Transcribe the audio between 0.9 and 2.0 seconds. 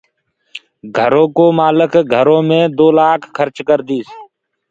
گھرو ڪو مآلڪ